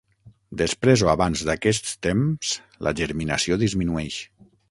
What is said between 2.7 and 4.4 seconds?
la germinació disminueix.